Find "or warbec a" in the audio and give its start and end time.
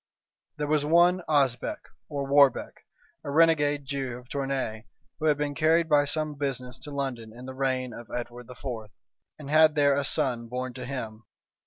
2.09-3.29